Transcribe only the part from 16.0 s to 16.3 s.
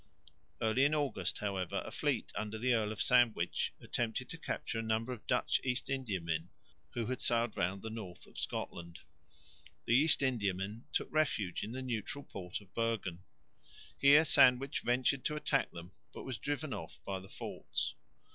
but